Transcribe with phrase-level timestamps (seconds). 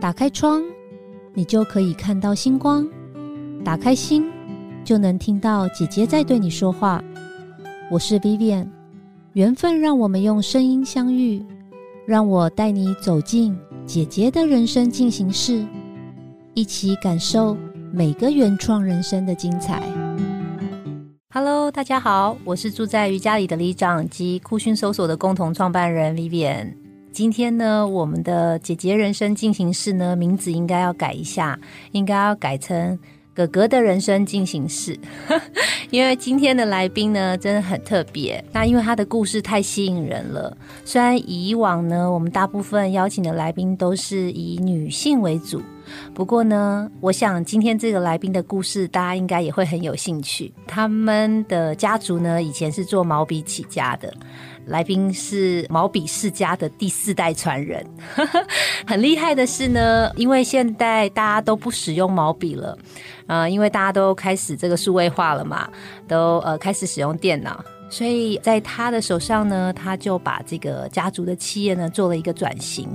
[0.00, 0.62] 打开窗，
[1.34, 2.84] 你就可以看到星光；
[3.64, 4.24] 打开心，
[4.84, 7.02] 就能听到姐姐在对你说话。
[7.90, 8.66] 我是 Vivian，
[9.34, 11.44] 缘分让我们用声音相遇，
[12.06, 13.56] 让我带你走进
[13.86, 15.64] 姐姐的人生进行式，
[16.54, 17.56] 一起感受
[17.92, 19.82] 每个原创人生的精彩。
[21.30, 26.87] Hello，大家好，我是住在瑜伽里的里长及酷讯搜索的共同创办人 Vivian。
[27.12, 31.58] 今天呢，我们的姐姐人生进行式呢，名字应该要改一下，
[31.92, 32.96] 应该要改成
[33.34, 34.98] 哥哥的人生进行式。
[35.90, 38.44] 因为今天的来宾呢，真的很特别。
[38.52, 40.56] 那因为他的故事太吸引人了。
[40.84, 45.62] 虽然以往呢，我们大部分邀请的来宾都是以女性为主，
[46.14, 50.52] 不过呢，我想今天这个来宾的故事，大家应该也会很有兴趣。
[50.66, 54.12] 他们的家族呢，以前是做毛笔起家的。
[54.68, 57.84] 来宾是毛笔世家的第四代传人，
[58.86, 62.78] 很厉害的是呢，因为现在大家都不使用毛笔了，
[63.26, 65.68] 呃，因为大家都开始这个数位化了嘛，
[66.06, 67.64] 都呃开始使用电脑。
[67.90, 72.86] 所以在他的手上呢，他就把这个家族的企业呢做了一个转型，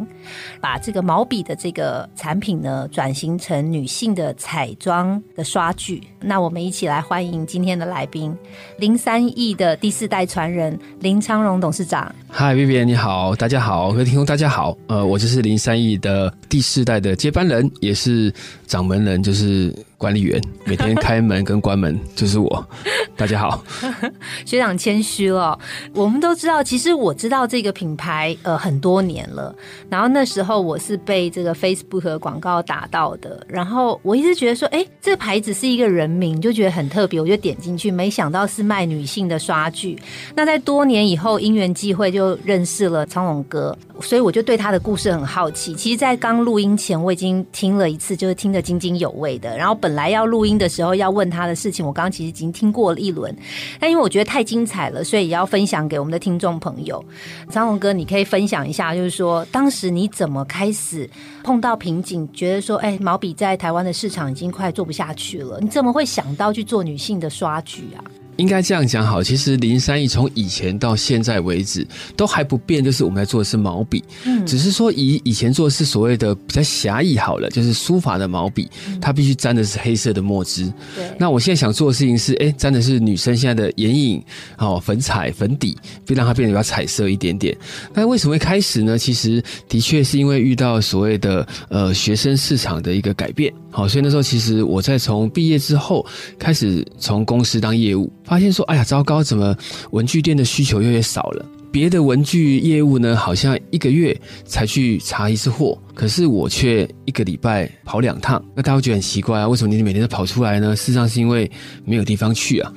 [0.61, 6.01] 把这个毛笔的这个产品呢转型成女性的彩妆的刷具。
[6.21, 8.35] 那我们一起来欢迎今天的来宾，
[8.77, 12.13] 零三亿的第四代传人林昌荣董事长。
[12.29, 14.77] 嗨，B B，你好，大家好，各位听众大家好。
[14.87, 18.33] 呃，我就是零三亿的第四代的接班人，也是
[18.67, 19.73] 掌门人，就是。
[20.03, 20.37] 管理员
[20.67, 22.67] 每天开门跟关门就是我，
[23.15, 23.63] 大家好，
[24.45, 25.57] 学长谦虚了。
[25.93, 29.55] 我们都知道，其实我知道这个品牌呃很多年了。
[29.89, 33.45] 然后那时候我是被这个 Facebook 广告打到的。
[33.47, 39.97] 然后我一直觉得说，哎，这个牌子是一个人名，就觉得很特别，我就点进去，没想到是卖女性的刷具。
[40.35, 45.73] 那在多年以后因缘际会就认识了苍龙哥，所以我就对他的故事很好奇。
[45.73, 49.55] 其实，在刚录音前我已经听了一次，就是听得津津有味的。
[49.57, 53.35] 然后本来要录音的时候要问他的事情，我刚刚其实已经听过了一轮，
[53.79, 57.03] 但因为我觉得太精彩了，所以也要分享给我们的听众朋友。
[57.49, 61.09] 张龙哥，你可以分享一下，就是说当时你怎么开始
[61.43, 68.03] 碰到瓶颈，觉得说，哎，毛笔在台湾的市场已经快做不下去了，你怎么会想到去做女性的刷剧啊？
[68.37, 71.85] 应该这样讲好，其实林三亿从以前到现在为止
[72.15, 80.65] 都还不变，就是我们在做的是毛笔，嗯，只是说以以前做的是所谓的比较狭义好了，就是书法的毛笔，它必须沾的是黑色的墨汁。
[80.95, 84.23] 对，那我现在想做的事情是，哎，沾的是女生现在的眼影，
[84.57, 87.55] 哦，粉彩、粉底，并让它变得比较彩色一点点。
[87.93, 88.97] 那为什么会开始呢？
[88.97, 96.05] 其实的确是因为遇到所谓的呃学生市场的一个改变，好，所以那时候其实我在从毕业之后
[96.39, 98.11] 开始从公司当业务。
[98.23, 99.55] 发现说，哎呀，糟糕，怎么
[99.91, 101.45] 文具店的需求越来越少了？
[101.71, 108.39] 别的文具业务呢，好像一个月才去查一次货，可是我却一个礼拜跑两趟。
[108.55, 110.75] 那大家会觉得很奇怪啊，为什么你每天都跑出来呢？
[110.75, 111.49] 事实上是因为
[111.83, 112.71] 没有地方去啊。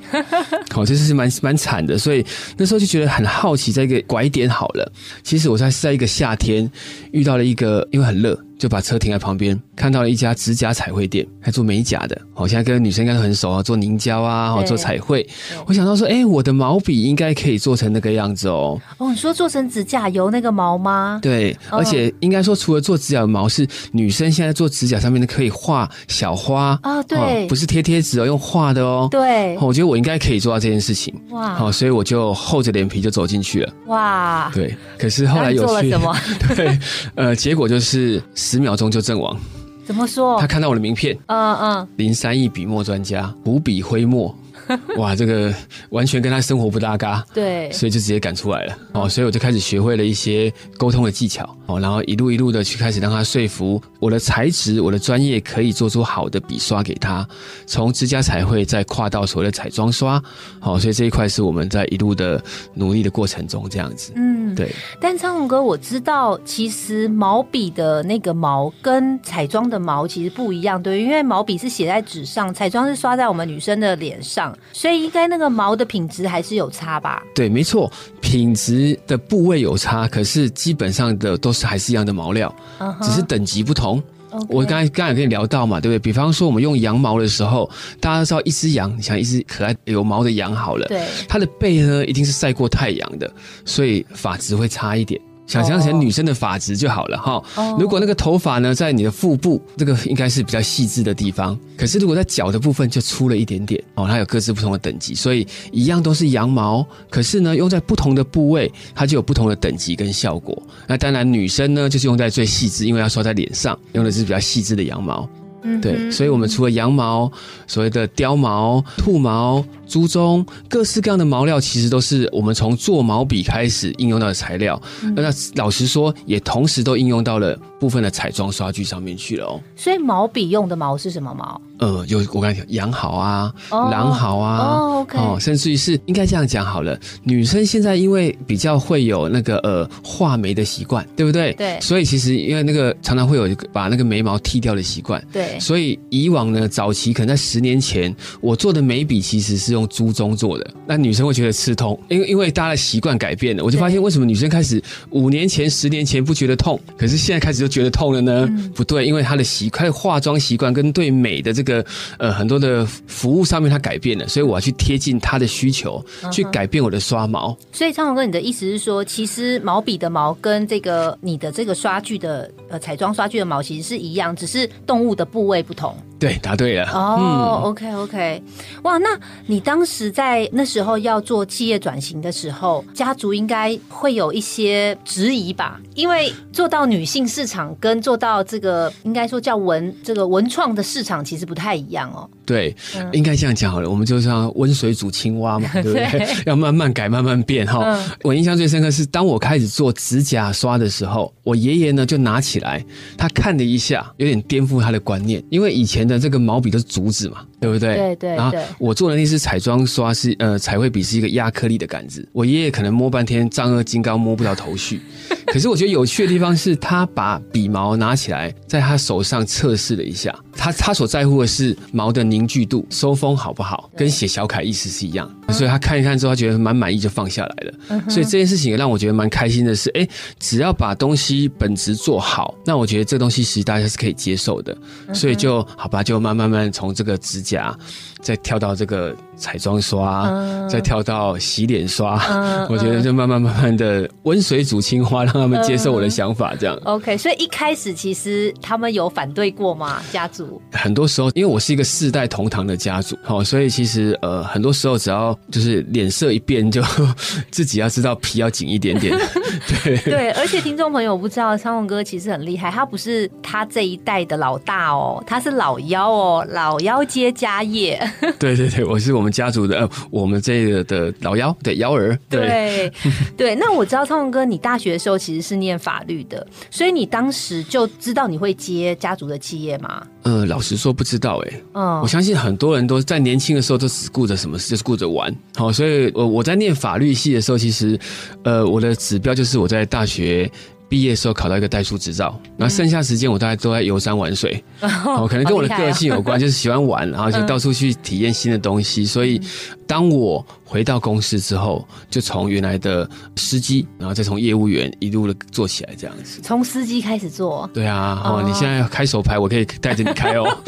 [0.71, 2.25] 好， 这是蛮蛮惨的，所以
[2.57, 4.91] 那时候就觉得很好奇，在一个拐点好了。
[5.21, 6.67] 其实我在是在一个夏天
[7.11, 8.37] 遇到了一个，因为很热。
[8.57, 12.19] 就把车停在旁边，看到了一家指甲彩绘店，还做美甲的。
[12.33, 15.25] 我现在跟女生应该都很熟啊，做凝胶啊，做彩绘。
[15.67, 18.79] 我想到说，哎，我的毛笔应该可以做成那个样子哦。
[18.97, 21.19] 哦，你说做成指甲油那个毛吗？
[21.21, 29.07] 对，而且应该说，除了做指甲的毛，是女生现在做指甲上面的可以画小花啊，对，不是贴贴纸哦，用画的哦。
[29.11, 31.13] 对，我觉得我应该可以做到这件事情。
[31.29, 33.73] 哇，好，所以我就厚着脸皮就走进去了。
[33.85, 36.15] 哇，对，可是后来有做了什么？
[36.55, 36.79] 对，
[37.13, 38.07] 呃，结果就是。
[38.33, 39.37] 十秒钟就阵亡，
[39.87, 40.37] 怎么说？
[40.37, 44.35] 他看到我的名片，嗯嗯，林三亿笔墨专家，五笔挥墨。
[44.97, 45.53] 哇，这个
[45.89, 48.77] 完全跟他生活不搭嘎，对，所以就直接赶出来了。
[48.93, 51.55] 哦，所以我就开始学会了一些沟通的技巧。
[51.67, 57.27] 哦，然后一路一路的去开始让他说服我的才质、我的专业可以做出好的笔刷给他，
[57.65, 60.21] 从指甲彩绘再跨到所谓的彩妆刷，
[60.59, 62.41] 好，所以这一块是我们在一路的
[62.73, 64.71] 努力的过程中这样子，嗯，对。
[65.01, 74.56] 但昌宏哥，我知道其实毛笔的那个毛跟彩妆的毛其实不一样，对，因为毛笔是写在纸上，彩妆是刷在我们女生的脸上。
[74.73, 77.23] 所以应该那个毛的品质还是有差吧？
[77.33, 82.53] 对，没错，品质的部位有差，可是基本上的都是还是一样的毛料，
[83.01, 84.01] 只是等级不同。
[84.49, 85.99] 我刚才刚才跟你聊到嘛，对不对？
[85.99, 87.67] 比方说我们用羊毛的时候，
[87.99, 93.31] 大家都知道一只羊，你想一只可爱有毛的羊好了，对，它的背呢一定是晒过太阳的，
[93.65, 95.19] 所以发质会差一点。
[95.47, 97.41] 想象成女生的发质就好了哈。
[97.79, 101.57] 如果那个头发呢，在你的腹部，这个应该是比较细致的地方。
[101.77, 110.61] 可是如果在脚的部分就粗了一点点哦，它有各自不同的等级，所以一样都是羊毛，可是呢，用在不同的部位，它就有不同的等级跟效果。
[110.85, 115.27] 那当然，女生呢就是用在最细致，因为要刷在脸上，用的是比较细致的羊毛。
[115.63, 117.31] 嗯，对，所以我们除了羊毛，
[117.67, 119.63] 所谓的貂毛、兔毛。
[119.87, 124.79] 猪鬃各式各样的毛料，其实都是我们从做毛笔开始应用到的材料。
[125.15, 125.23] 那
[125.55, 129.61] 老实说，也同时都应用到了部分的彩妆刷具上面去了哦。
[129.75, 131.61] 所以毛笔用的毛是什么毛？
[131.79, 136.99] 呃，有我刚才讲羊毫啊、狼毫啊，哦，甚至于是应该这样讲好了。
[137.23, 141.53] 女生现在因为比较会有那个呃画眉的习惯，对不对？
[141.53, 141.79] 对。
[141.79, 145.23] 所以其实因为那个常常会有把那个眉毛剃掉的习惯。
[145.31, 145.57] 对。
[145.59, 149.76] 所以以往呢，早期可能在十年前，我做的眉笔其实是。
[149.77, 154.81] 用猪鬃做的，那女生会觉得刺痛，因为因为大家的习惯改变了，我就发现为什么女生开始
[155.11, 158.47] 五年前、十年前不觉得痛，可是现在开始就觉得痛了呢？
[158.73, 161.85] 不对，因为她的习惯、化妆习惯跟对美的这个
[162.17, 167.57] 呃很多的服务上面她改变了，所以我要去贴近她的需求，去改变我的刷毛。
[167.71, 175.95] 所以昌宏哥，你的意思是说，其实毛笔的毛跟这个你的这个刷具的呃彩妆刷具的毛其实是一样，只是动物的部位不同。
[176.19, 176.89] 对，答对了。
[176.91, 178.41] 哦，OK OK，
[178.81, 179.09] 哇，那
[179.45, 185.79] 你当时在那时候要做企业转型的时候，家族应该会有一些质疑吧？
[185.93, 192.27] 因为做到女性市场跟做到这个应该说叫文这个文创的市场其实不太一样哦。
[192.45, 192.75] 对，
[193.11, 196.27] 应该这样讲好了，我们就像温水煮青蛙嘛，对不对？
[196.47, 197.95] 要慢慢改，慢慢变哈。
[198.23, 202.83] 我印象最深刻是，当我开始做指甲刷的时候，我爷爷呢就拿起来，
[203.17, 206.06] 他看了一下，有点颠覆他的观念，因为以前。
[206.07, 207.95] 的这个毛笔都是竹子嘛，对不对？
[207.95, 208.35] 对对。
[208.35, 215.01] 然后我做的那支彩妆刷是呃彩绘笔是一个压颗粒的杆子，我爷爷可能摸半天丈二金刚摸不到头绪。
[215.47, 225.29] 可是我觉得有趣的地方是他把笔毛拿起来，在他手上测试了一下，他他所在乎的是毛的凝聚度、收风好不好，跟写小楷意思是一样。
[225.49, 228.01] 所以他看一看之后，他觉得蛮满意，就放下来了。
[228.09, 230.05] 所以这件事情也让我觉得蛮开心的是，哎，
[230.37, 234.77] 只要把东西本质做好，那我觉得这东西其实大家是可以接受的。
[235.13, 237.77] 所以就好吧，就慢慢慢从这个指甲。
[238.21, 240.31] 再跳到这个彩妆刷，
[240.67, 242.19] 再跳到洗脸刷，
[242.69, 246.75] 我觉得就慢慢慢慢的温水煮青蛙，让他们接受我的想法，这样。
[246.83, 250.01] OK，所以一开始其实他们有反对过吗？
[250.11, 256.81] 家族很多时候，因为我是一个世代同堂的家族，好，所以其实呃，很多时候只要就是脸色一变，就
[257.51, 259.15] 自己要知道皮要紧一点点。
[259.83, 267.97] 对对，而且听众朋友不知道，昌宏哥其实很厉害，他不是他这一代的老大哦，他是老幺哦，老幺接家业。
[268.39, 272.91] 对对对，我是我们家族的，呃，我们这个的老幺，对幺儿，对
[273.37, 273.55] 对。
[273.55, 280.05] 那我知道昌宏哥，你大学的时候其实是念法律的，所以你当时就知道你会接家族的企业吗？
[280.23, 281.61] 呃，老实说不知道哎。
[281.73, 285.33] 嗯，我相信很多人都在年轻的时候都只顾着什么事，就是顾着玩。
[285.55, 287.97] 好，所以我我在念法律系的时候，其实
[288.43, 290.49] 呃，我的指标就是我在大学。
[290.89, 299.05] 毕业的时候考到一个代书执照，然后剩下时间我大概都在游山玩水， 哦，可能跟我的个性有关，就是喜欢玩， 然后就到处去体验新的东西。
[299.05, 299.41] 所以，
[299.85, 306.39] 当我回到公司之后，就从原来的司机，然后再从业务员一路的做起来，这样子。
[306.41, 307.69] 从司机开始做？
[307.73, 310.45] 对啊，哦，你现在开手牌，我可以带着你开哦。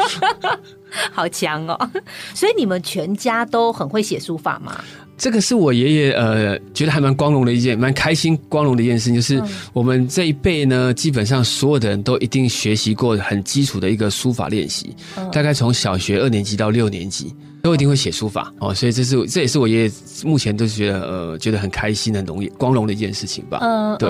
[1.13, 1.89] 好强哦！
[2.33, 4.83] 所以你们全家都很会写书法吗？
[5.19, 9.39] 这个是我爷爷呃，觉得还蛮光荣的一件，蛮开心、光荣的一件事，就是
[9.73, 14.95] 我们这一辈呢，基本上所有的人都一定学习过很基础的一个书法练习，
[15.29, 17.35] 大概从小学二年级到六年级。
[17.61, 19.91] 都一定会写书法哦，所以这是这也是我爷爷
[20.23, 23.59] 目前都是觉得呃觉得很开心、很荣光荣的一件事情吧。
[23.61, 24.09] 嗯，对。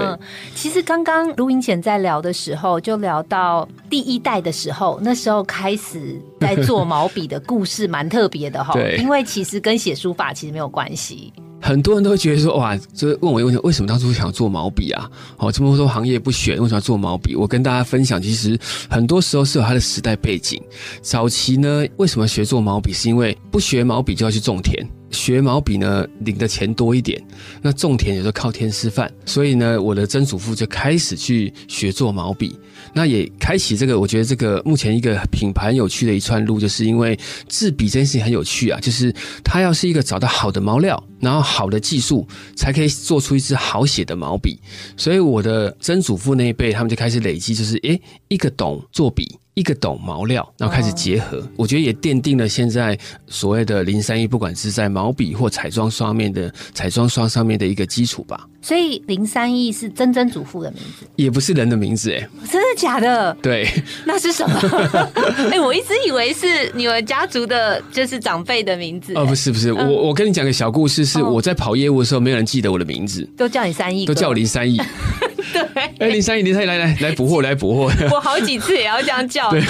[0.56, 8.74] 其实刚刚录音前在聊的时候，就聊到第一代的时候，那时候开始在做毛笔的故事，蛮特别的哈。
[8.78, 11.34] 对，因为其实跟写书法其实没有关系。
[11.62, 15.10] 很多人都会觉得说，哇，这问我一个问题：为什么当初想要做毛笔啊？
[15.38, 17.36] 哦，这么多行业不选，为什么要做毛笔？
[17.36, 18.58] 我跟大家分享，其实
[18.90, 20.62] 很多时候是有它的时代背景。
[21.02, 22.94] 早期呢，为什么学做毛笔？
[22.94, 24.88] 是因为不学毛笔就要去种田。
[25.12, 27.22] 学毛笔呢，领的钱多一点。
[27.62, 32.58] 那种田有时候靠天吃饭，所以呢，我的曾祖父就开始去学做毛笔。
[32.94, 38.80] 那也开启这个，我觉得这个目前一个品牌很有趣的一串路，就是因为制笔这件事情很有趣啊。
[38.80, 39.14] 就是
[39.44, 44.58] 它要是一个找到好的毛料，然后好的技术，才可以做出一支好写的毛笔。
[44.98, 49.38] 所以我的曾祖父那一辈，他们就开始累积，就是诶，一个懂做笔。
[49.60, 52.98] 一个懂毛料，然后开始结合，我觉得也奠定了现在
[53.28, 58.48] 所谓的零三一，不管是在毛笔或彩妆刷面的彩妆刷上面的一个基础吧。
[58.62, 63.34] 所以林三一是曾曾祖父的名字，也不是人的名字，哎，真的假的？
[63.42, 63.68] 对，
[64.06, 64.60] 那是什么？
[65.52, 69.14] 哎，我一直以为是你们家族的，就是长辈的名字。
[69.16, 74.80] 哦，不是不是，我我跟你讲个小故事，是我在跑业务的时候，没有人记得我的名字，都叫你三亿，都叫我林三义。
[75.54, 75.62] 对，
[76.00, 77.92] 哎，林三义，林三义，来来来补货，来补货。
[78.12, 79.50] 我好几次也要这样叫。
[79.52, 79.62] 对，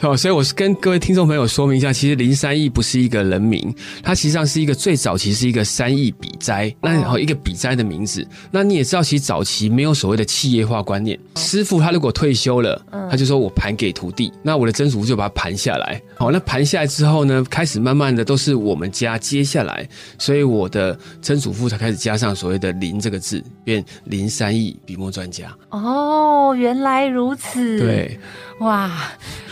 [0.00, 8.26] 哦，所以我是跟各位听众朋友说明一下，其实林三义不是一个人名，它实际上是一个最早期是一个三亿笔斋，那一个笔斋的名字。
[8.50, 12.80] 那你也知道，其实早期没有所谓的企业化观念，师傅他如果退休了，
[13.10, 16.00] 他就说我盘给徒弟，那我的曾祖父就把它盘下来。
[16.16, 25.54] 好，那盘下来之后呢，开始慢慢的都是我们家接下来，所以我的曾祖父才开始加上所谓的林这个字，变林三义笔墨专家。
[25.68, 27.78] 哦，原来如此。
[27.78, 28.18] 对，
[28.60, 28.90] 哇，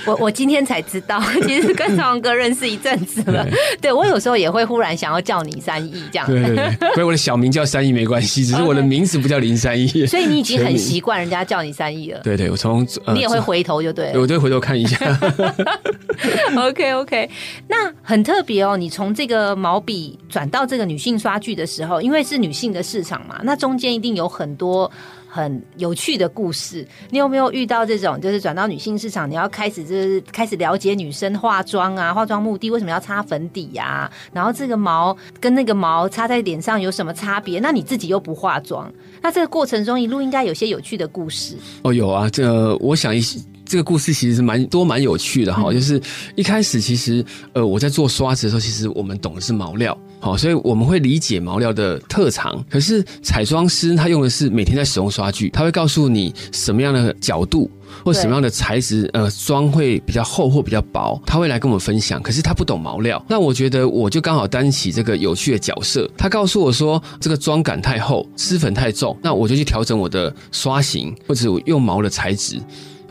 [0.07, 3.47] 我我今天才知道， 其实跟长哥认识一阵子了。
[3.83, 6.27] 对我有时候也会忽然想要叫你三亿这样。
[6.27, 10.07] 对对对，所以我的小名叫三亿没关系，只是我的名字不叫林三亿。
[10.07, 12.21] 所以你已经很习惯人家叫你三亿了。
[12.25, 14.97] 对对，我从你也会回头就对，我就回头看一下。
[16.57, 17.29] OK OK，
[17.69, 18.77] 那很特别哦。
[18.77, 24.91] 你从这个毛笔转到这个女性刷剧的时候，因为是女性的市场嘛，那中间一定有很多。
[25.35, 28.21] 很有趣的故事，你有没有遇到这种？
[28.21, 34.13] 就是转到女性市场，你要开始就是开始了解女生化妆啊，化妆目的为什么要擦粉底呀？
[34.31, 37.59] 然后这个毛跟那个毛擦在脸上有什么差别？
[37.61, 41.95] 那你自己又不化妆，那这个过程中一路应该有些有趣的故事哦。
[41.95, 43.23] 有啊，这我想一
[43.65, 45.73] 这个故事其实是蛮多蛮有趣的哈。
[45.73, 45.99] 就是
[46.35, 47.25] 一开始其实
[47.55, 49.97] 呃我在做刷子的时候，其实我们懂的是毛料。
[50.23, 52.65] 好，所以我们会理解毛料的特长。
[52.71, 57.69] 可是彩妆师他用的是每天在使用刷具，他会告诉你什么样的角度
[58.05, 62.23] 或什么样的材质，呃，妆会比较厚或比较薄，他会来跟我们分享。
[62.23, 66.09] 可是他不懂毛料，那我觉得我就刚好担起这个有趣的角色。
[66.17, 72.61] 他告诉我说这个妆感太厚，湿粉太重，那我就去调整我的刷型或者我用毛的材质。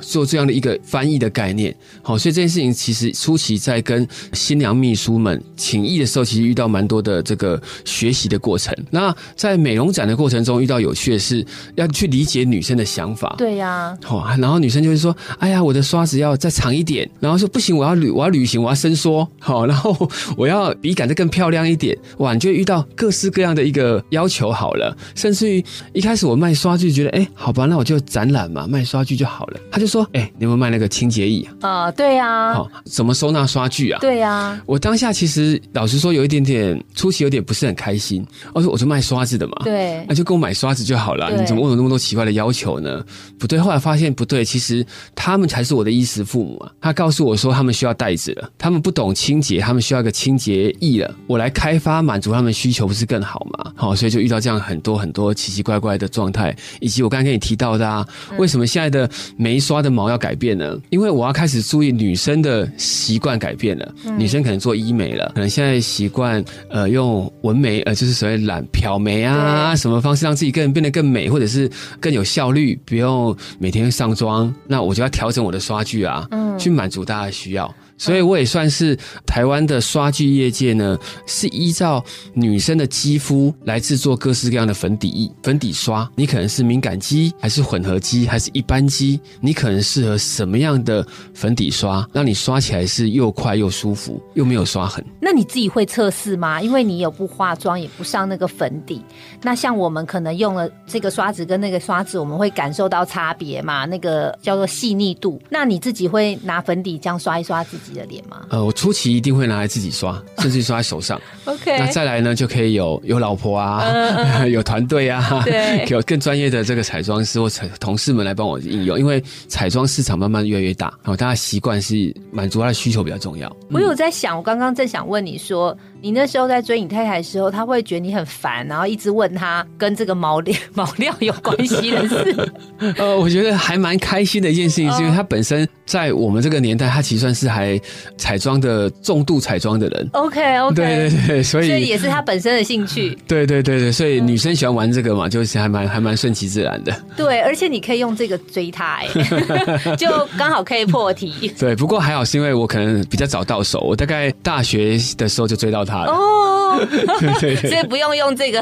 [0.01, 8.75] 做这样的一个翻译的概念，好，所以这件事情其实初期在跟新娘秘书们请意的时候，其实遇到蛮多的这个学习的过程。
[8.89, 13.35] 那在美容展的过程中，遇到有趣的是要去理解女生的想法。
[13.37, 21.95] 对呀，好，然后女生就会说：“哎呀，我的刷子要再长一点。”然后说：“不行，我要旅，我要旅行，我要伸缩。”好，然后我要笔杆再更漂亮一点。
[22.17, 29.59] 哇，你就遇到各式各样的一个要求好了，甚至于一开始我卖刷具，觉得哎，好吧，那我就展览嘛，卖刷具就好了。
[29.71, 29.90] 他就。
[29.91, 31.69] 说，哎，你有没有卖那个清洁液啊？
[31.69, 32.53] 啊，对呀。
[32.53, 33.99] 好，怎么收纳刷具啊？
[33.99, 34.59] 对呀。
[34.65, 38.25] 我当下其实老实说，有一点点初期有点不是很开心。
[38.53, 41.29] 我说，我是卖刷子的嘛，对，那就给我买刷子就好了。
[41.37, 43.03] 你怎么问有那么多奇怪的要求呢？
[43.37, 46.71] 不对，后来发现不对，其实他们才是我的衣食父母啊。
[46.79, 51.13] 他告诉我说，他们需要袋子了，他们不懂清洁，他们需要一个清洁液了。
[51.27, 53.73] 我来开发满足他们需求，不是更好吗？
[53.75, 58.07] 好，所以就遇到这样很多很多奇奇怪怪的状态，以及我刚才跟你提到的啊，
[58.37, 59.80] 为什么现在的眉刷。
[59.81, 63.93] 的毛要改变呢，因为我要开始注意女生的习惯改变了。
[64.17, 71.69] 女生可能做医美了，可能现在习惯呃用纹眉，呃就是所谓染漂眉啊，什么方式让自己更变得更美，或者是
[71.99, 74.53] 更有效率，不用每天上妆。
[74.67, 77.73] 那我就要调整我的刷具啊，去满足大家的需要。
[78.01, 82.03] 所以我也算是台湾的刷具业界呢，是依照
[82.33, 86.09] 女生的肌肤来制作各式各样的粉底液、粉底刷。
[86.15, 89.19] 你可能是敏感肌，还是混合肌，还是一般肌？
[89.39, 91.05] 你可能适合什么样的
[91.35, 95.05] 粉底刷，让你刷起来是又快又舒服，又没有刷痕？
[95.21, 96.59] 那你自己会测试吗？
[96.59, 98.99] 因为你有不化妆，也不上那个粉底。
[99.43, 103.85] 那像我们可能用了这个刷子跟那个刷子，我们会感受到差别嘛？
[103.85, 105.39] 那个叫做细腻度。
[105.51, 107.90] 那你自己会拿粉底这样刷一刷自己？
[107.95, 108.45] 的脸吗？
[108.49, 111.19] 呃，我初期一定会拿来自己刷， 甚至刷在手上。
[111.45, 113.83] OK，那再来呢，就可以有有老婆啊，
[114.47, 118.99] 有团队啊，对， 有更专业的这个彩妆师或彩同事们来帮我应用。
[118.99, 123.55] 因为彩妆市场慢慢越来越大，然后大家习惯是满足他的需求比较重要。
[123.69, 125.77] 我有在想，我刚刚正想问你说。
[126.03, 132.51] 你那时候在追你太太的时候，他会觉得你很烦，然后一直问他跟这个毛料毛料有关系的事。
[132.97, 137.70] 呃，我觉得还蛮开心的一件事情，是因为他本身在我们这个年代，他其实算是还
[138.17, 140.09] 彩妆的重度彩妆的人。
[140.13, 143.17] OK OK，对对对，所以这也是他本身的兴趣。
[143.27, 146.93] 对对对对，所以女生喜欢玩这个嘛，就是还蛮还蛮顺其自然的。
[147.15, 149.07] 对，而且你可以用这个追他，哎，
[149.95, 151.51] 就刚好可以破题。
[151.59, 156.05] 对，不过还好是因为我可能比较早到手，我大概大学的时候就追到他。
[156.05, 156.79] 了哦，
[157.19, 158.61] 对对对所以不用用这个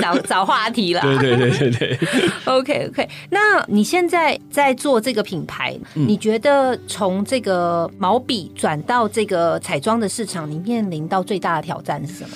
[0.00, 1.00] 找 找话题了。
[1.02, 1.98] 对对对对对。
[2.44, 12.30] OK OK，那你现在在做这个品牌，嗯你觉得从这个毛笔转到这个彩妆的市场，你面临到最大的挑战是什么？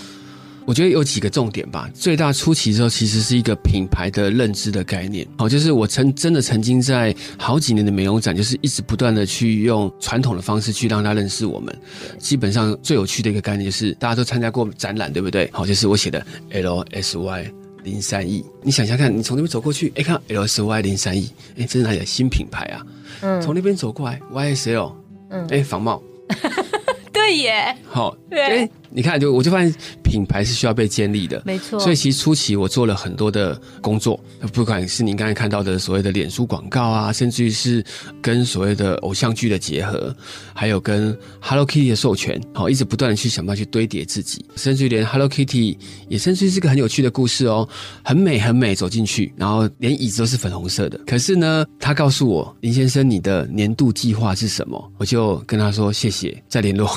[0.64, 1.88] 我觉得有几个重点吧。
[1.94, 5.25] 最大初期之后，其实是一个品牌的认知的概念。
[5.38, 11.72] 好，就是我曾真的曾经在好几年的美容展，就是一直不断的去用传统的方式去让他认识我们。
[12.18, 15.48] 基本上最有趣的一个概念就是，大家都参加过展览，对不对？
[15.52, 17.52] 好，就是我写的 L S Y
[17.84, 18.44] 零三 E。
[18.64, 22.84] 你想想看，你从那边走过去，哎，看 L S Y 零三 E，哎，这是哪里的新品牌啊？
[23.20, 24.92] 嗯从那边走过来 Y S L，
[25.30, 25.47] 嗯。
[25.50, 26.02] 哎，仿冒。
[27.12, 28.40] 对耶，好，对。
[28.42, 31.43] 哎，你看，就我就发现品牌是需要被建立的。
[31.45, 31.78] 没错。
[31.78, 34.19] 所以其实初期我做了很多的工作，
[34.52, 37.85] 不管是您刚才看到的所谓的脸书广告啊，甚至于是
[38.21, 40.14] 跟所谓的偶像剧的结合，
[40.55, 45.76] 还有跟 Hello Kitty 的授权，好，一直不断的去想办法去堆叠自己，甚至于连 Hello Kitty
[46.09, 47.69] 也甚至于是个很有趣的故事哦，
[48.05, 50.99] 很美很美，走进去，然后连椅子都是粉红色的。
[51.07, 54.93] 可是呢，他告诉我林先生，你的年度计划是什么？
[54.99, 56.90] 我就跟他说谢谢，再联络。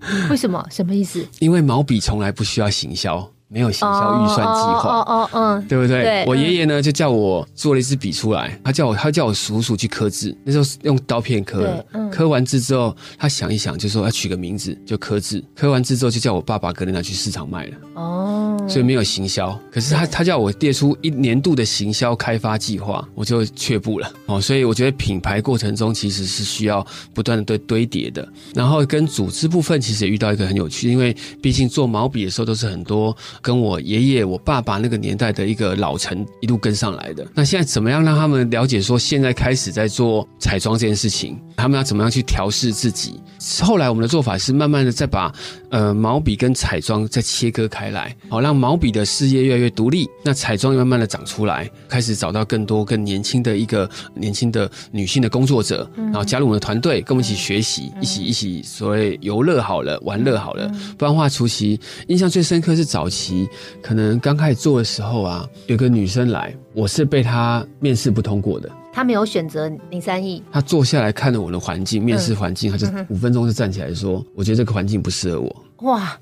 [0.30, 0.64] 为什么？
[0.70, 1.24] 什么意思？
[1.40, 4.98] 因为毛笔从来不需要行销，没有行销预算计划。
[4.98, 6.02] 哦哦哦，嗯，对不对？
[6.02, 19.58] 对我爷爷呢就叫我做了一支笔出来，他叫我他叫我叔叔去刻字，那时候用刀片刻刻完字之后，他想一想就说要取个名字，就刻字，刻完字之后就叫我爸爸隔天拿去市场卖了，哦，所以没有行销。
[19.72, 24.40] 可是他他叫我列出一年度的行销开发计划，我就却步了哦。
[24.40, 37.26] 所以我觉得品牌过程中其实是需要不断的堆堆叠的，然后跟组织部分其实也遇到一个很有趣，因为毕竟做毛笔的时候都是很多跟我爷爷、我爸爸那个年代的一个老臣一路跟上来的。
[37.34, 43.20] 那现在怎么样让他们了解说现在开始在做彩妆这件事情，他们要怎么样去调试自己？
[43.62, 45.32] 后来我们的做法是慢慢的再把
[45.70, 63.48] 呃毛笔跟彩妆再切割开来，好让毛笔的事业越来越独立，那彩妆也慢慢的长出来，开始找到更多更年轻的一个年轻的女性的工作者，然后加入我们的团队，跟我们一起学习，一起一起所谓游乐好了，玩乐好了，不然的话，初期印象最深刻是早期
[63.80, 68.68] 可能刚开始做的时候啊，有个女生来，我是被她面试不通过的。
[68.90, 76.18] 他没有选择林三亿，她坐下来看了我的环境，面试环境，她就五分钟就站起来说：“我觉得这个环境不适合我。”哇，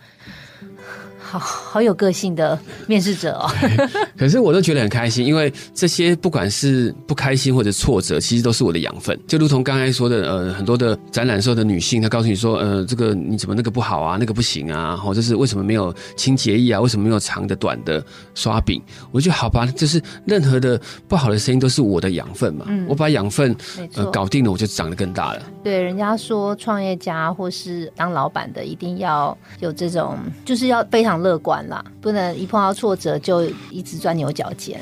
[1.27, 3.51] 好好有个性的面试者哦。
[4.17, 9.19] 可是我都觉得很开心，因为这些不管是不开心或者挫折，其实都是我的养分。
[9.27, 18.81] 就如同刚才说的，呃，很多的展览时候的女性，她告诉你说，呃，这个你怎么那个不好啊，那个不行啊，或者是为什么没有清洁液啊，为什么没有长的、短的刷柄？
[19.11, 22.65] 我就觉得好吧，就是任何的不好的声音都是我的养分嘛。
[22.69, 23.55] 嗯我把养分
[23.95, 25.43] 呃搞定了，我就长得更大了。
[25.65, 34.81] 对，人家说创业家或是当老板的，一定要有这种，就是要非常乐观啦，不能一碰到挫折就一直钻牛角尖。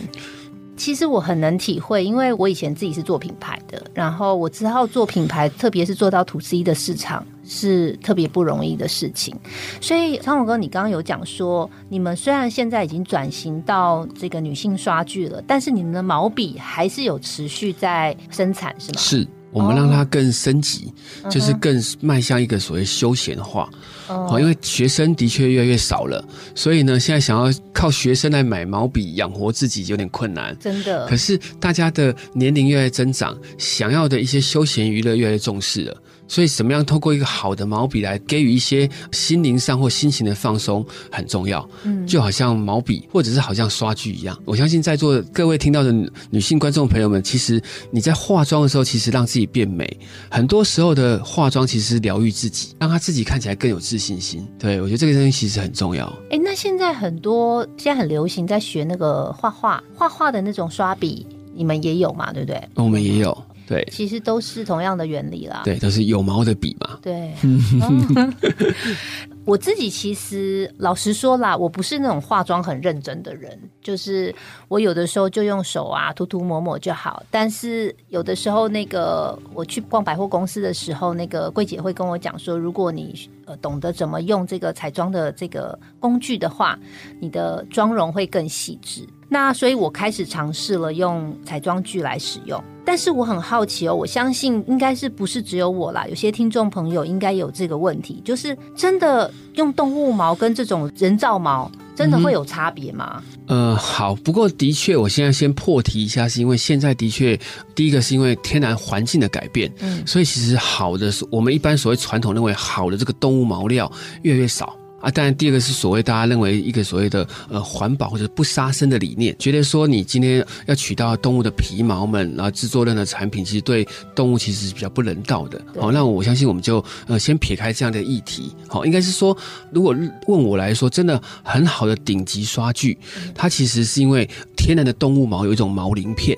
[0.76, 9.32] 其实我很能体会，因为我以前自己是做品牌的，然后我知道做品牌，特别是做到 to C 的市场是特别不容易的事情。
[9.80, 18.98] 所以昌勇哥，你刚刚有讲说，你们虽然现在已经转型到这个女性刷具了，但是你们的毛笔还是有持续在生产，是吗？
[18.98, 23.70] 是我们让它更升级，嗯就是更迈向一个所谓休闲化。
[24.08, 26.22] 哦好，因为学生的确越来越少了，
[26.54, 30.54] 所以呢，现在想要靠学生来买毛笔养活自己有点困难。
[30.60, 35.96] 真的可是大家的年龄越来越增长，想要的一些休闲娱乐越来越重视了。
[36.26, 41.68] 所以，怎么样透过一个好的毛笔来给予一些心灵上或心情的放松很重要。
[41.84, 44.38] 嗯，就好像毛笔或者是好像刷具一样。
[44.44, 47.60] 我相信在座的各位听到的女女性观众朋友们，其实
[47.90, 49.98] 你在化妆的时候，其实让自己变美，
[50.30, 54.46] 很多时候的化妆其实是疗愈自己，让她自己看起来更有自信心。
[54.58, 56.06] 对我觉得这个东西其实很重要。
[56.30, 62.32] 哎，那现在很多现在很流行在学那个画画，画画的那种刷笔，你们也有嘛？
[62.32, 62.68] 对不对？
[62.74, 65.62] 我们也有，对其实都是同样的原理啦。
[65.64, 66.98] 对，都是有毛的笔嘛。
[67.02, 67.32] 对，
[67.80, 68.32] 哦
[69.44, 74.34] 我自己其实老实说啦，我不是那种化妆很认真的人，就是
[74.68, 77.22] 我有的时候就用手啊涂涂抹抹就好。
[77.30, 86.78] 但是有的时候，那个我去逛百货公司的时候，那个柜姐会跟我讲说，如果你呃懂得怎么用这个彩妆的这个工具的话，
[87.20, 89.06] 你的妆容会更细致。
[89.28, 103.22] 那所以我开始尝试了用彩妆具来使用，但是我很好奇哦，我相信应该是不是只有我啦，有些听众朋友应该有这个问题，就是真的用动物毛跟这种人造毛真的会有差别吗？
[103.46, 107.38] 呃，好，不过的确，我现在先破题一下，是因为现在的确，
[107.74, 113.90] 第一个是因为天然环境的改变，嗯所以其实好的，我们一般所谓传统认为好的这个动物毛料
[114.22, 114.76] 越来越少。
[115.04, 115.10] 啊。
[115.10, 125.60] 当然，第二个是所谓大家认为一个所谓的呃环保或者不杀生的理念，觉得说你今天要取到动物的皮毛们，然后制作任何产品，其实对动物其实是比较不人道的。
[125.78, 128.54] 好，那我相信我们就呃先撇开这样的议题。
[128.66, 129.36] 好，应该是说，
[129.70, 129.94] 如果
[130.26, 132.96] 问我来说，真的很好的顶级刷具，
[133.34, 136.36] 它其实是因为天然的动物毛有一种毛鳞片。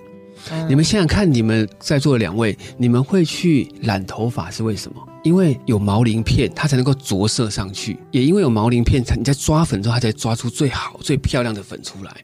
[0.68, 5.02] 你们想想看，你们在座的两位，你们会去染头发是为什么？
[5.22, 7.98] 因为有毛鳞片，它才能够着色上去。
[8.12, 12.14] 也因为有毛鳞片，才你在抓粉之后，它才抓出最好、最漂亮的粉出来。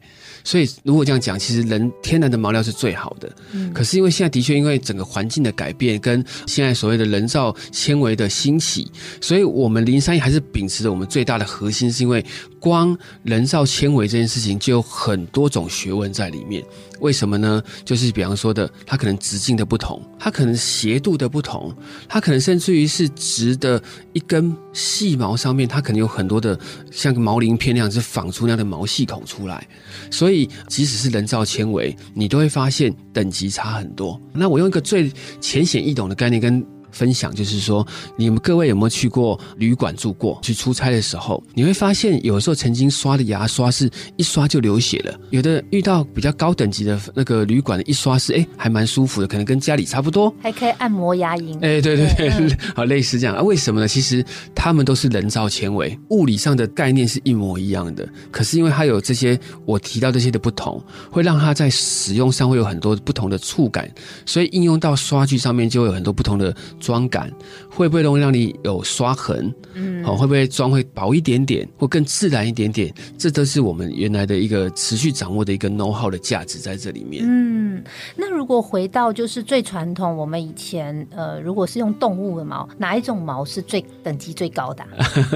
[0.45, 3.33] 所以，如果这样讲，其实人天然的毛料是最好的。
[3.53, 3.71] 嗯。
[3.73, 12.23] 可是因为现在的确因为整个环境的改变，跟现在所谓的人造纤维的兴起，所以我们零三一还是秉持着我们最大的核心，是因为
[12.63, 16.63] 光人造纤维这件事情就有很多种学问在里面。
[17.01, 17.61] 为什么呢？
[17.83, 21.75] 就是比方说的，它可能直径的不同，它可能斜度的不同，
[22.07, 26.57] 它可能甚至于是直的一根细毛上面，它可能有很多的
[26.89, 29.67] 像个毛鳞片那样是仿出那样的毛细孔出来。
[30.09, 34.17] 所以，即使是人造纤维，你都会发现等级差很多。
[34.31, 36.65] 那我用一个最浅显易懂的概念跟。
[36.93, 40.39] 分享就是说，你们各位有没有去过旅馆住过？
[40.41, 45.19] 去出差的时候，你会发现有时候曾经刷的牙刷是一刷就流血了。
[45.31, 51.55] 有的遇到比较高等级的那个旅馆的一刷是哎还蛮舒服的，可能跟家里差不多， 还可以按摩牙龈。
[51.55, 53.41] 哎，对对对，好类似这样啊？
[53.41, 53.87] 为什么呢？
[53.87, 58.07] 其实他们都是人造纤维，物理上的概念是一模一样的。
[58.31, 63.89] 可是因为它有这些我提到这些的不同，会让它在使用上会有很多不同的触感，
[64.25, 66.53] 所以应用到刷具上面就会有很多不同的。
[66.83, 67.31] 妆感
[67.69, 69.53] 会不会容易让你有刷痕？
[69.73, 72.93] 嗯，好，会不会妆会薄一点点，或更自然一点点？
[73.17, 77.23] 这都是我们原来的一个持续掌握的一个 know how 的价值在这里面。
[77.25, 77.81] 嗯，
[78.17, 84.83] 那如果回到就是最传统，我们以前呃，如果是用动物的毛，哪一种毛是最等级最高的？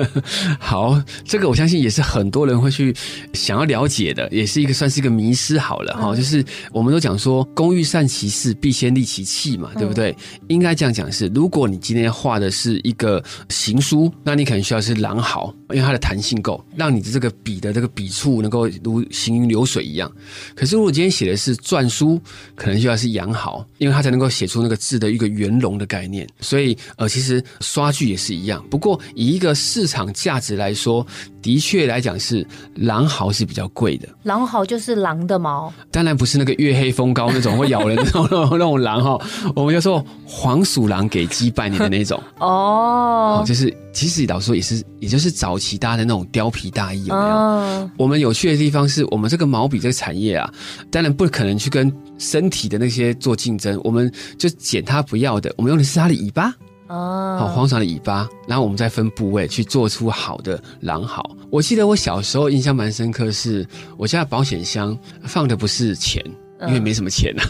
[0.60, 2.94] 好，这个我相信也是很多人会去
[3.34, 5.58] 想要了解的，也是一个算是一个迷失。
[5.58, 10.14] 好了哈，就是我们都讲说，工欲善其事，必先利其器嘛，对不对？
[10.50, 11.30] 应该这样讲是。
[11.38, 20.12] 如果你今天画的是一个行书，那你可能需要是狼毫，因为它的弹性够，让你的这个笔的这个笔触能够如行云流水一样。
[20.56, 22.20] 可是如果今天写的是篆书，
[22.56, 26.28] 可能就要是羊毫，因为它才能够写出那个字的一个圆融的概念。
[26.42, 28.62] 所以呃，其实刷具也是一样。
[28.70, 31.06] 不过以一个市场价值来说，
[31.42, 34.10] 的确来讲是狼毫是比较贵的。
[34.24, 39.18] 狼毫就是狼的毛，当然不是那个月黑风高那种会咬人的那种那种狼哈。
[39.56, 41.28] 我们就说黄鼠狼给。
[41.38, 47.90] 鸡拜年的那种 哦，就是其实老实说也是，也就是早期搭的那种貂皮大衣有没有？
[47.98, 50.52] 我们有趣的地方是我们这个毛笔这个产业啊，
[50.92, 56.54] 当然不可能去跟身体的那些做竞争，我们就剪它不要的，我们用的是它的尾巴
[56.88, 61.30] 哦，好黄鼠狼的尾巴，然后我们再分部位去做出好的狼毫。
[61.50, 63.68] 我记得我小时候印象蛮深刻，是
[63.98, 66.24] 我家的保险箱放的不是钱。
[66.68, 67.44] 因为没什么钱 呐，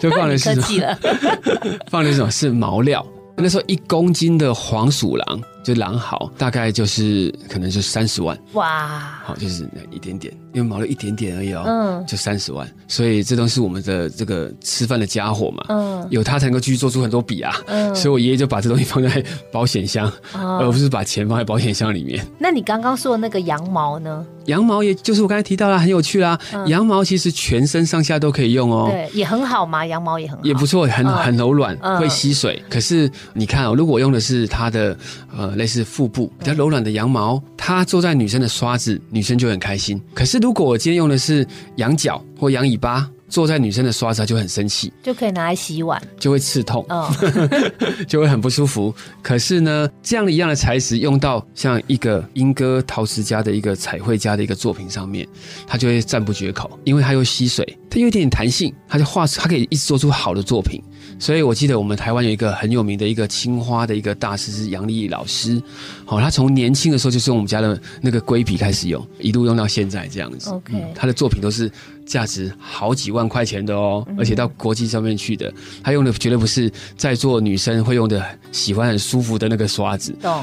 [0.00, 0.54] 就放的是
[1.90, 2.30] 放的什么？
[2.30, 3.04] 是毛料。
[3.36, 5.42] 那时候一公斤的黄鼠狼。
[5.62, 8.38] 就狼嚎大概就是可能就三十万。
[8.52, 22.26] 哇，好就是那一点点，因为毛了一点点而已哦，嗯，就三十万，所以这都是我们的这个吃饭的家伙嘛，嗯，有它才能够继续做出很多笔啊，嗯，所以我爷爷就把这东西放在保险箱，而不是把钱放在保险箱里面。
[22.38, 24.26] 那你刚刚说的那个羊毛呢？
[24.46, 26.36] 羊毛也就是我刚才提到了，很有趣啦。
[26.66, 32.60] 羊毛其实全身上下都可以用哦，对，也很好嘛，羊毛也很好，也不错，很很柔软，会吸水。
[32.68, 34.96] 可是你看哦，如果用的是它的
[35.36, 35.50] 呃。
[35.60, 40.00] 类似腹部比较柔软的羊毛，它坐在女生的刷子，女生就很开心。
[40.14, 47.08] 可是如果我今天用的是羊角或羊尾巴，坐在女生的刷子，就很生气，就可以拿来洗碗，就会刺痛，哦
[48.08, 48.92] 就会很不舒服。
[49.22, 55.28] 可是呢，这样的一样的材质用到像一个英歌陶瓷家的一个彩绘家的一个作品上面，
[55.66, 60.82] 它就会赞不绝口，因为它又吸水，它有一点点弹性，它就画，它可以一直做出好的作品。
[61.20, 65.62] 所以，我记得我们台湾有一个很有名的一个青花的一个大师是杨丽老师，
[66.06, 70.48] 好，他从年轻的时候就是用我们家的那个龟皮开始用，一路用到现在这样子。
[70.50, 71.70] OK，他的作品都是
[72.06, 75.52] 价值好几万块钱的哦，而且到国际上面去的。
[75.84, 80.42] 他用的绝对不是在座女生会用的、喜欢很舒服的那个刷子，懂？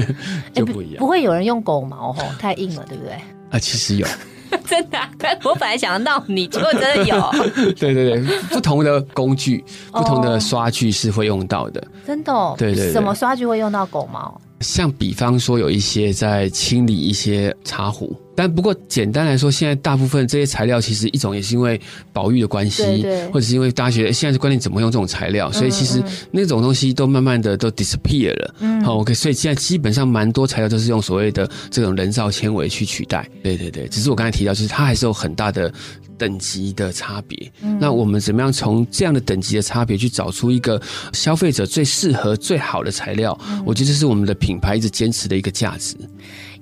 [0.54, 0.96] 就不一样。
[1.00, 3.12] 不会有人用狗毛吼，太硬了，对不对？
[3.50, 4.06] 啊，其实有。
[4.66, 4.98] 真的，
[5.44, 7.30] 我本来想要闹你，结果真的有。
[7.74, 11.82] 对对对，不同的工具、不同的刷具是会用到的。
[12.06, 12.32] 真的？
[12.58, 12.92] 对对。
[12.92, 14.40] 什么刷具会用到狗毛？
[14.60, 21.80] 像比方说，有一些在清理一些茶壶，但不过简单来说，现在大部分这些材料，其实一种也是因为
[22.12, 28.54] 保育的关系，对对或者是因为大家觉得现在的观念怎么用这种材料，所以其实那种东西都慢慢的都 disappear 了。
[28.60, 33.28] 嗯好，OK，所以现在基本上蛮多材料都是用所谓的这种人造纤维去取代。
[33.42, 35.72] 对对对，只是我刚才提到，就是它还是有很大的
[36.18, 37.52] 等级的差别。
[37.62, 40.80] 嗯那我们怎么样从这样的等级的差别去找出一个
[41.12, 43.38] 消费者最适合、最好的材料？
[43.48, 45.96] 嗯我觉得这是我们的品牌一直坚持的一个价值。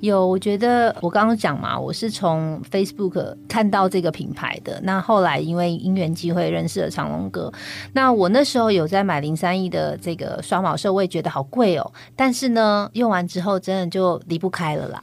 [0.03, 4.81] 有，我觉得我刚刚讲嘛，我是从 Facebook 看到这个品牌的。
[4.83, 7.53] 那后来因为因缘机会认识了长龙哥，
[7.93, 11.93] 那我那时候有在买零三亿的这个刷毛色，我也觉得好贵哦。
[12.17, 15.01] 但是呢，用完之后真的就离不开了啦。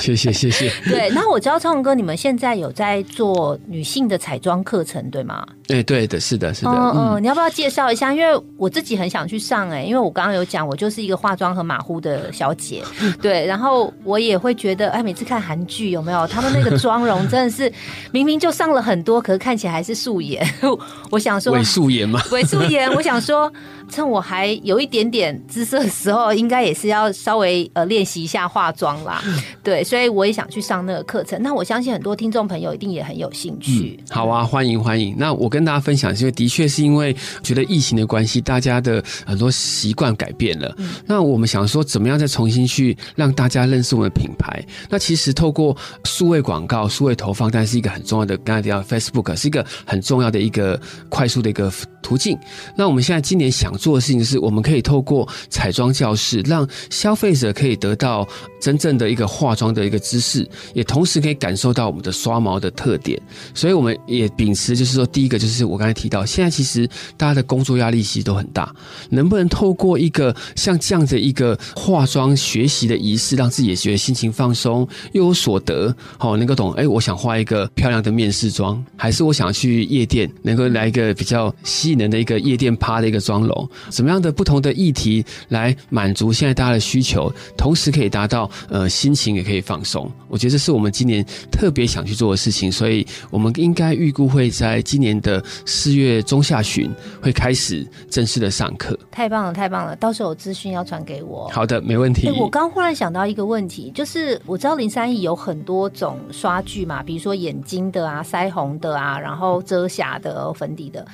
[0.00, 0.68] 谢谢谢谢。
[0.90, 5.46] 对，那我知道长隆哥，你们现在有在做女性的彩妆课程，对吗？
[5.68, 6.70] 哎、对的，是的，是的。
[6.72, 8.12] 嗯嗯嗯，你要不要介绍一下？
[8.12, 12.82] 因为我自己很想去上哎、因为我刚刚有讲，我就是一个化妆很马虎的小姐，
[13.22, 17.72] 对，然后我也会觉得，哎，每次看韩剧有没有他们那个妆容真的是
[18.10, 20.46] 明明就上了很多，可是看起来还是素颜。
[21.10, 23.52] 我想说伪素颜嘛， 伪素颜，我想说，
[23.88, 29.22] 趁我还有一点点姿色的时候，应该也是要稍微呃练习一下化妆啦。
[29.62, 31.40] 对，所以我也想去上那个课程。
[31.42, 33.98] 那我相信很多听众朋友一定也很有兴趣。
[34.10, 35.14] 好啊，欢迎欢迎。
[35.16, 40.74] 那我跟大家分享，是因为的确是因为觉得疫情的关系，大家的很多习惯改变了。
[41.06, 44.64] 那我们想说，怎么样再重新去让大家认识我们的品牌？
[44.88, 51.72] 那其实透过数位广告、数位投放，但是一个很重要的，刚才提到 Facebook 是一个很重要的一个快速的一个
[52.02, 52.38] 途径。
[52.76, 58.28] 那我们现在今年想做的事情是，我们可以透过彩妆教室，让消费者可以得到
[58.60, 63.20] 真正的一个化妆的一个知识，也同时可以感受到我们的刷毛的特点。
[63.54, 68.74] 所以我们也秉持，就是说，第一个就是我刚才提到，现在其实大家的工作压力其实都很大，
[69.10, 90.10] 能不能透过一个像这样的一个化妆学习的仪式，让自己也觉得心情放松，又有所得，好、能够懂，哎，我想画一个漂亮的面试妆，还是我想去夜店，能够来一个比较吸引人的一个夜店趴的一个妆容，什么样的不同的议题来满足现在大家的需求，同时可以达到呃心情也可以放松。
[90.28, 98.98] 我觉得这是我们今年特别想去做的事情，所以我们应该预估会在今年的四月中下旬会开始正式的上课。
[99.10, 99.94] 太棒了，太棒了！
[99.96, 101.48] 到时候有资讯要传给我。
[101.48, 102.28] 好的，没问题。
[102.28, 111.06] 哎、我刚忽然想到一个问题，就是我知道零三亿有很多种刷具嘛，比如说眼睛的啊、腮红的啊，然后遮瑕的、粉底的。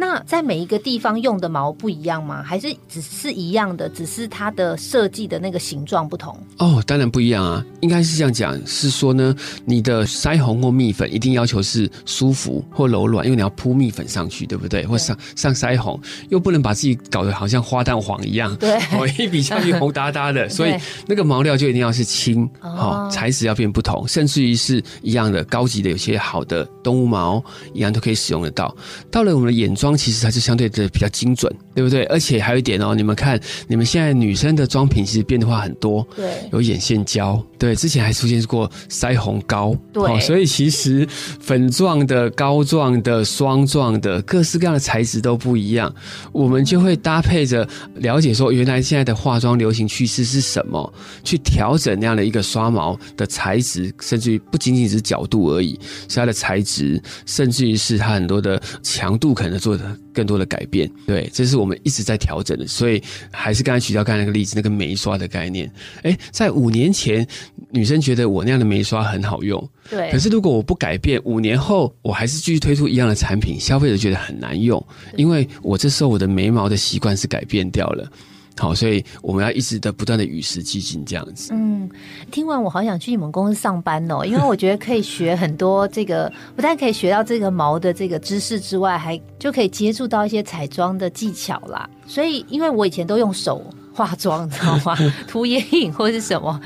[0.00, 2.42] 那在每一个地方用的毛不一样吗？
[2.42, 6.34] 还是只是一样的，只是它的设计的那个形状不同？
[6.56, 9.36] 哦，当然不一样啊，应该是这样讲，是说呢，
[9.66, 14.86] 你的腮红或蜜粉一定要求是舒服或柔软，因为你要铺蜜粉上去，对不对？
[14.86, 20.74] 或上上腮红，又不能把自己搞得好像花旦黄一样，对哦，一笔下去红哒哒的，所以
[21.06, 28.74] 那个毛料就一定要是轻，哦好、材质要变不同，甚至于是一样的高级的，有些好的动物毛一样都可以使用得到。
[29.10, 32.04] 到了我们的眼妆，其实它是相对的比较精准，对不对？
[32.04, 41.06] 而且还有一点哦，你们看，你们现在女生的妆品其实变化很多，对有眼线胶，对，之前还出现过腮红膏，对哦所以其实
[41.40, 45.92] 粉状的、膏状的、霜状的，各式各样的材质都不一样，
[46.32, 50.92] 我们就会搭配着了解说，原来现在的化妆流行趋势是什么，
[51.24, 60.90] 去调整那样的一个刷毛的材质，甚至于不仅仅是角度而已，是它的材质，甚至于是它很多的强度可能做的更多的改变。
[61.06, 65.70] 对，这是我们一直在调整的，所以还是刚才徐教刚才那个例子，那个眉刷的概念。
[66.02, 67.26] 哎，在五年前，
[67.70, 74.84] 女生觉得我那样的眉刷很好用，对可是如果我不改变，五年后我还是继续推出一样的产品，消费者觉得很难用，
[75.16, 78.10] 因为我这时候我的眉毛的习惯是改变掉了。
[78.58, 81.50] 好，所以我们要一直的不断的与时俱进，这样子。
[81.54, 81.88] 嗯，
[82.30, 91.88] 听完我好想去你们公司上班哦， 因为我觉得可以学很多这个，不但可以学到这个毛的这个知识之外，还就可以接触到一些彩妆的技巧啦。
[92.06, 94.94] 所以，因为我以前都用手化妆，你知道吗？
[95.26, 96.60] 涂眼影或是什么。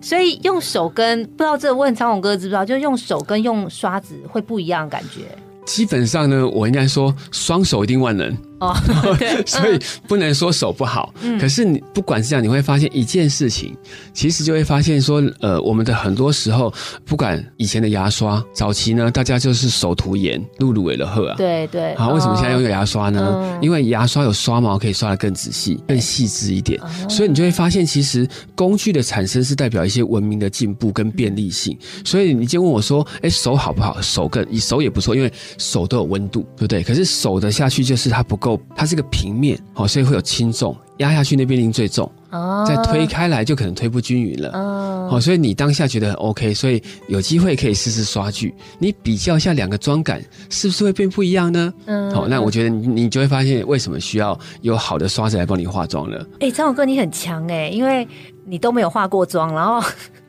[0.00, 5.22] 所以用手跟不知道这个问张勇哥知不知道，就是用手跟用刷子会不一样的感觉
[5.66, 8.76] 基本上呢，我应该说双手一定万能，哦。
[9.18, 11.12] 对，所以不能说手不好。
[11.40, 13.76] 可是你不管是这样，你会发现一件事情，
[14.12, 16.72] 其实就会发现说，呃，我们的很多时候，
[17.04, 21.36] 不管以前的牙刷，早期呢，大家就是手涂盐，露露为了喝啊。
[21.36, 21.94] 对对。
[21.96, 23.20] 好，为什么现在用哦牙刷呢？
[23.32, 31.78] 嗯因为牙刷有刷毛，可以刷得更仔细、更细致一点，所以你就会发现，其实工具的产生是代表一些文明的进步跟便利性。
[32.04, 34.00] 所以你今天问我说，哎，手好不好？
[34.00, 36.82] 手更手也不错，因为手都有温度，对不对？
[36.82, 40.76] 可是手的下去就是它不够，它是个平面，好，所以会有轻重。
[40.98, 44.50] 压下去那边一定最重，哦再推开来就可能推不均匀了。
[44.52, 51.72] 嗯哦，所以你当下觉得很 OK，所以有机会可以试试刷具，你比较一下两个妆感是不是会变不一样呢？
[51.86, 56.22] 嗯好、那我觉得你你就会发现为什么需要有好的刷子来帮你化妆了。
[56.40, 58.06] 哎、张勇哥，你很强哎、因为
[58.44, 59.82] 你都没有化过妆，然后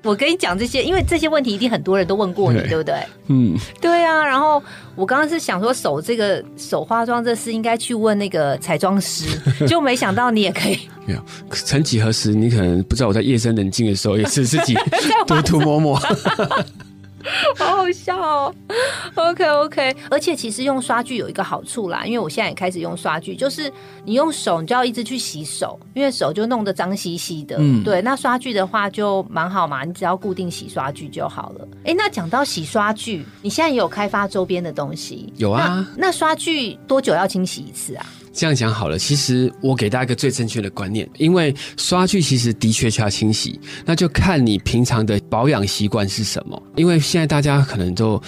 [0.04, 2.96] 我跟你讲这些，因为这些问题一定很多人都问过你，对对不对？
[3.28, 4.62] 嗯，对啊，然后
[4.96, 9.26] 我刚刚是想说手这个手化妆这事应该去问那个彩妆师，
[9.68, 11.20] 就没想到你也可以没有，
[11.52, 14.74] 曾几何时，你可能不知道我在夜深人静的时候，也是自己
[15.28, 16.00] 涂涂抹抹。
[17.58, 18.54] 好好笑哦。
[19.16, 23.72] OK OK，而且其实用刷具有一个好处啦，因为我现在也开始用刷具，就是
[24.06, 27.58] 你用手你就要一直去洗手，因为手就弄得脏兮兮的。
[27.60, 31.68] 嗯对，那刷具的话就蛮好嘛，你只要固定洗刷具就好了。
[31.86, 35.32] 哎，那讲到洗刷具，你现在也有开发周边的东西？
[35.38, 38.06] 有啊那那刷具多久要清洗一次啊？
[38.34, 46.62] 这样讲好了，其实我给大家一个最正确的观念，因为刷具其实的确需要清洗，那就看你平常的保养习惯是什么。
[46.76, 48.22] 因为现在大家可能都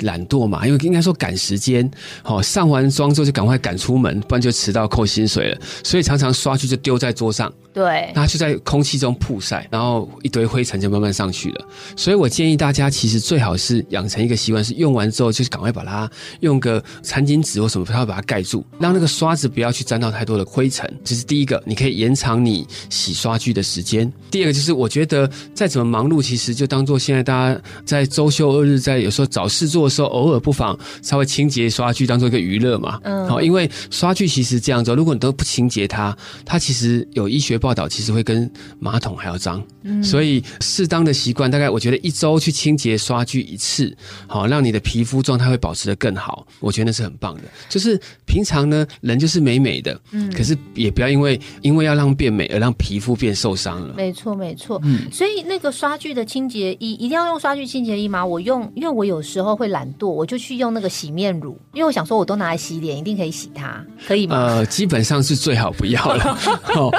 [0.00, 1.88] 懒惰嘛，因为应该说赶时间，
[2.22, 7.52] 好、上完妆之后就赶快赶出门，不然就迟到扣薪水了，所以常常刷具就丢在桌上。
[7.72, 11.64] 对，它就在空气中曝晒，然后一堆灰尘就慢慢上去了。
[11.96, 20.92] 所以我建议大家，其实最好是养成一个习惯，是用完之后就是赶快把它用个餐巾纸或什么，它把它盖住，让那个刷子不要去沾到太多的灰尘。
[21.04, 24.10] 这是第一个，你可以延长你洗刷具的时间。
[24.30, 32.98] 第二个就是，我觉得再怎么忙碌，其实就当做现在大家在周休二日，在有时候找事做的时候，偶尔不妨稍微清洁刷具，当做一个娱乐嘛。
[33.04, 39.62] 嗯好，因为刷具其实这样子，如果你都不清洁它，它其实有医学报道，其实会跟马桶还要脏。
[40.02, 43.96] 所以适当的习惯，大概我觉得一周去清洁刷具一次，
[44.26, 46.46] 好，让你的皮肤状态会保持的更好。
[46.58, 47.42] 我觉得那是很棒的。
[47.68, 53.94] 就是平常呢，人就是美美的，嗯，可是也不要因为因为要让变美而让皮肤变受伤了。
[53.96, 54.80] 没错，没错。
[54.84, 58.24] 嗯所以那个刷具的清洁液一定要用刷具清洁液吗？
[58.24, 64.36] 我用，因为我有时候会懒惰，我就去用那个洗面乳，因为我想说我都拿来洗脸，一定可以洗它，可以吗？
[64.36, 66.38] 呃，基本上是最好不要了，
[66.76, 66.90] 哦，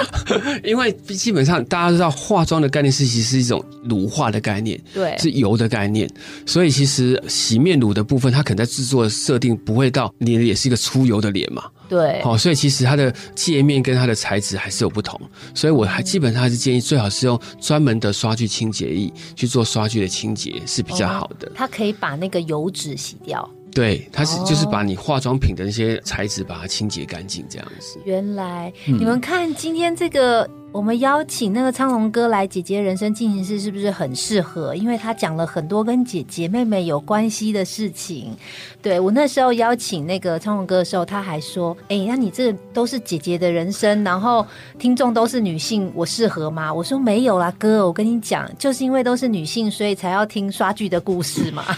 [0.64, 6.10] 因为基本上大家都知道化妆的概念是其实是一种乳化的概念，对，是油的概念，
[6.46, 15.20] 所以其实洗面乳的部分，它可能在制作的设定不会到你的脸是一个出油的脸嘛，对，好、所以其实它的界面跟它的材质还是有不同，
[15.54, 21.52] 所以我还基本上还是建议最好是用专门的刷具清洁液去做刷具的清洁是比较好的。
[21.56, 23.50] 它可以把那个油脂洗掉。
[23.74, 28.00] 对，它是哦就是把你化妆品的那些材质把它清洁干净这样子。
[28.04, 34.76] 原来、嗯你们看今天这个，我们邀请那个苍龙哥来姐姐人生进行式，是不是很适合？
[34.76, 38.36] 因为他讲了很多跟姐姐妹妹有关系的事情。
[38.82, 44.46] 对我那时候邀请那个苍龙哥的时候，他还说：“哎、那你这都是姐姐的人生，然后
[44.80, 51.64] 听众都是女性，我适合吗？”我说：“没有啦，哥，我跟你讲，就是因为都是女性，所以才要听刷剧的故事嘛。”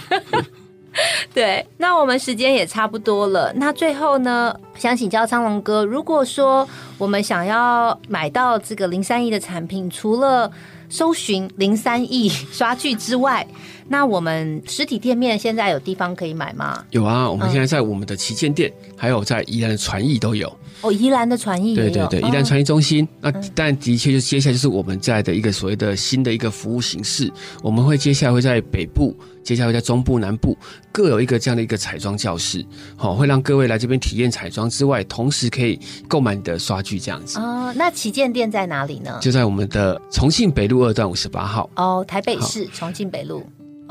[1.34, 3.52] 对，那我们时间也差不多了。
[3.56, 10.52] 那最后呢，想请教苍龙哥，如果说我们想要买到这个零三亿的产品，除了
[10.90, 13.46] 搜寻零三亿刷剧之外，
[13.88, 16.86] 那我们实体店面现在有地方可以买吗？
[16.92, 20.56] 有啊，我们嗯现在在我们的旗舰店，还有在宜兰的传艺都有。
[20.84, 23.08] 哦，宜兰的传艺，对对对，哦宜兰传艺中心。
[23.22, 30.58] 那嗯但的确，就接下来就是我们在的一个所谓的新的一个服务形式，我们会接下来会在北部，接下来会在中部、南部
[30.92, 32.66] 各有一个这样的一个彩妆教室，
[32.98, 37.40] 好、会让各位来这边体验彩妆之外，同时可以购买你的刷具这样子。
[37.40, 39.18] 哦，那旗舰店在哪里呢？
[39.22, 41.70] 就在我们的重庆北路二段五十八号。
[41.78, 43.42] 哦，台北市重庆北路。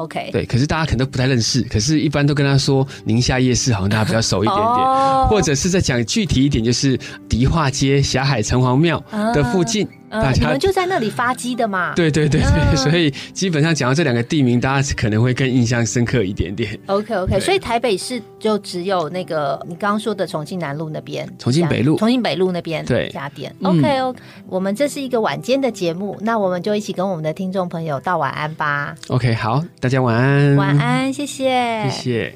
[0.02, 4.66] OK，对，可是大家可能都不太认识，可是一般都跟他说宁夏夜市，好像大家比较熟一点点。
[4.66, 11.94] 哦或者是再讲具体一点，就是迪化街霞海城隍庙的附近，大呃，你家们就在那里发机的嘛？
[11.94, 12.42] 对对对
[12.76, 16.78] 所以基本上讲到这两个地名，大家可能会更印象深刻一点点。
[16.86, 23.54] OK OK，所以台北市就只有那个你刚刚说的重庆南路那边，重庆北路重庆北路那边对家店。
[23.60, 28.94] 嗯 OK OK，我们这是一个晚间的节目，那我们就一起跟我们的听众朋友道晚安吧。
[29.08, 32.34] OK，好，大家晚安，晚，安，谢谢，谢谢。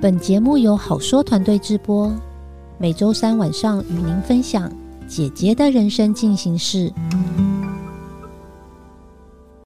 [0.00, 2.12] 本节目由好说团队直播，
[2.78, 4.72] 每周三晚上与您分享
[5.10, 6.92] 姐姐的人生进行式。